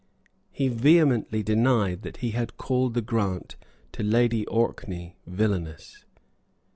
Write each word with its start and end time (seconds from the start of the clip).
He 0.49 0.67
vehemently 0.67 1.43
denied 1.43 2.01
that 2.01 2.17
he 2.17 2.31
had 2.31 2.57
called 2.57 2.95
the 2.95 3.03
grant 3.03 3.55
to 3.91 4.01
Lady 4.01 4.47
Orkney 4.47 5.15
villainous. 5.27 6.05